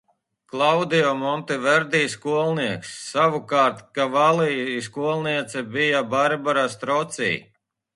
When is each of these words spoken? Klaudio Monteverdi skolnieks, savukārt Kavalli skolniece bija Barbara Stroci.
Klaudio 0.53 1.11
Monteverdi 1.19 2.01
skolnieks, 2.15 2.95
savukārt 3.11 3.87
Kavalli 4.01 4.59
skolniece 4.91 5.67
bija 5.79 6.07
Barbara 6.19 6.71
Stroci. 6.79 7.35